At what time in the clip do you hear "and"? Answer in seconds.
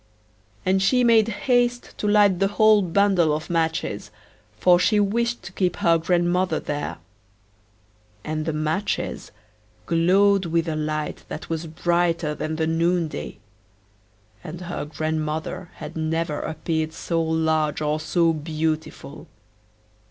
0.65-0.81, 8.23-8.47, 14.43-14.61